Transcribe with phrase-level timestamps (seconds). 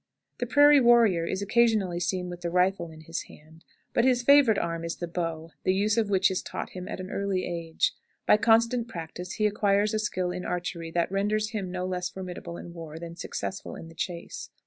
[0.39, 3.63] The prairie warrior is occasionally seen with the rifle in his hand,
[3.93, 6.99] but his favorite arm is the bow, the use of which is taught him at
[6.99, 7.93] an early age.
[8.25, 12.57] By constant practice he acquires a skill in archery that renders him no less formidable
[12.57, 14.49] in war than successful in the chase.